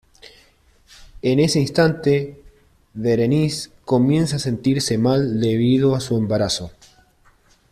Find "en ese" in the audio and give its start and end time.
1.21-1.59